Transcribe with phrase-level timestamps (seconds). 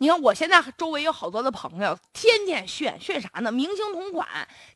[0.00, 3.50] 你看我现在周围有好多的朋友，天天炫炫啥呢？
[3.50, 4.26] 明星同款，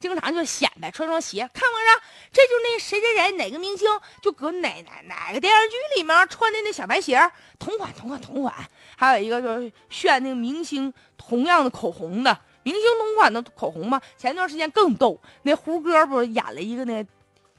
[0.00, 2.02] 经常就显摆穿双鞋，看不上？
[2.32, 3.88] 这就那谁谁谁哪个明星
[4.20, 8.52] 就搁哪哪哪个电视剧里面穿的那小白鞋，同款同款同款。
[8.96, 14.02] 还有一个就是炫那个明星同样的口红的，明星同款的口红嘛。
[14.18, 17.06] 前段时间更逗，那胡歌不是演了一个那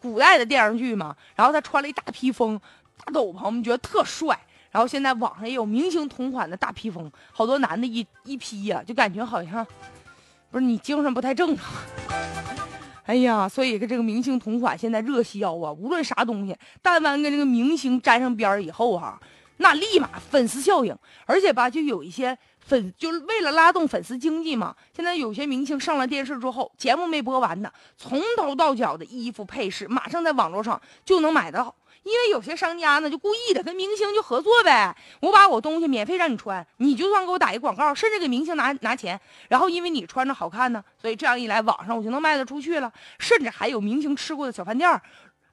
[0.01, 2.59] 古代的电视剧嘛，然后他穿了一大披风、
[3.05, 4.37] 大斗篷，我们觉得特帅。
[4.73, 9.65] 然后现在网上也有明星同款的大披风，好多男的一一披呀，就感觉好像
[10.49, 11.71] 不是你精神不太正常。
[13.05, 19.21] 哎呀，所以跟这个明星同款现在热销啊，无论啥东西，但凡跟这个明星沾上边儿以后哈，
[19.63, 20.93] 那立马粉丝效应，
[21.25, 24.75] 而且吧，就有一些粉，就是为了拉动粉丝经济嘛。
[24.93, 31.73] 现在有些明星上了电视之后，节目没播完呢，从头到脚的衣服配饰，马上在网络上就能买到。
[32.03, 42.91] 因为有些商家呢，就故意的跟明星就合作呗，我把我东西免费让你穿，你就算给我打一广告，甚至给明星拿拿钱，然后因为你穿着好看呢，所以这样一来，网上我就能卖得出去了。
[43.19, 45.01] 甚至还有明星吃过的小饭店，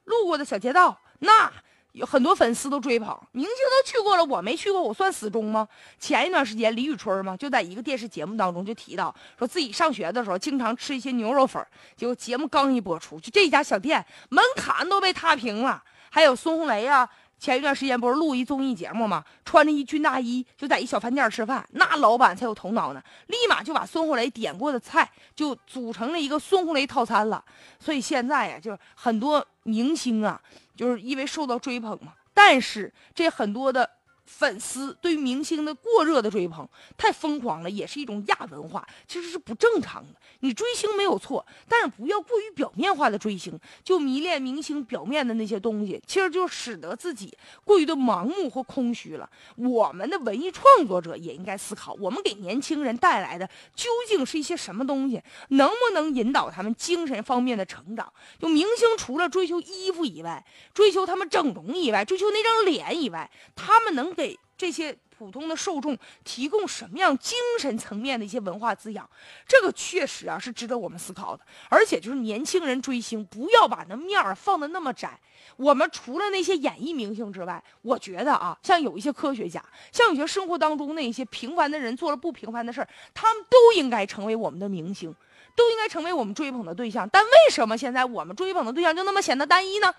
[0.03, 1.49] 路过的小街道，那
[1.93, 3.19] 有很多粉丝都追捧。
[3.31, 5.67] 明星都去过了，我没去过，我算死忠吗？
[5.99, 15.83] 前一段时间，李宇春嘛，就在一个电视节目当中就提到，说自己上学的时候经常吃一些牛肉粉，结果节目刚一播出，就这家小店门槛都被踏平了。
[16.09, 19.23] 还有孙红雷啊，前一段时间不是录一综艺节目吗？
[19.45, 27.43] 穿着一军大衣就在一小饭店吃饭，那老板才有头脑呢，立马就把孙红雷点过的菜就组成了一个孙红雷套餐了。
[27.79, 30.39] 所以现在呀，就是很多明星啊，
[30.81, 34.00] 就是因为受到追捧嘛，但是这很多的。
[34.25, 40.19] 粉丝对于明星的过热的追捧太疯狂了，也是一种亚文化，其实是不正常的。
[40.39, 49.29] 你追星没有错，但是不要过于表面化的追星，就迷恋明星表面的那些东西，其实就使得自己过于的盲目或空虚了。
[49.55, 58.11] 我们的文艺创作者也应该思考，我们给年轻人带来的究竟是一些什么东西，能不能引导他们精神方面的成长？
[58.39, 60.43] 就明星除了追求衣服以外，
[60.73, 64.37] 追求他们整容以外，追求那张脸以外，他们能给。
[64.57, 69.09] 这些普通的受众提供什么样精神层面的一些文化滋养，
[69.47, 71.43] 这个确实啊是值得我们思考的。
[71.67, 75.19] 而且就是年轻人追星，不要把那面儿放的那么窄。
[75.57, 79.59] 我们除了那些演艺明星之外，我觉得啊，像有一些科学家，
[79.91, 85.11] 像有些生活当中那些平凡的人做了不平凡的事儿，他们都应该成为我们的明星，
[85.55, 87.09] 都应该成为我们追捧的对象。
[87.09, 89.91] 但为什么现在我们追捧的对象就那么显得单一呢？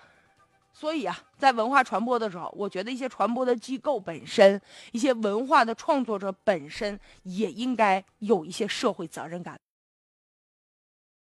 [0.83, 4.59] 所以啊，在文化传播的时候，我觉得一些传播的机构本身，
[4.91, 9.57] 一些文化的创作者本身，也应该有一些社会责任感。